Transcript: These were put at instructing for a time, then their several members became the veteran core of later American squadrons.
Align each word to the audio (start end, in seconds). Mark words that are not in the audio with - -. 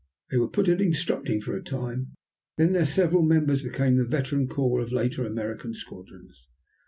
These 0.31 0.39
were 0.39 0.47
put 0.47 0.67
at 0.67 0.81
instructing 0.81 1.41
for 1.41 1.55
a 1.55 1.61
time, 1.61 2.15
then 2.57 2.71
their 2.71 2.85
several 2.85 3.21
members 3.21 3.61
became 3.61 3.97
the 3.97 4.03
veteran 4.03 4.47
core 4.47 4.81
of 4.81 4.91
later 4.91 5.27
American 5.27 5.75
squadrons. 5.75 6.47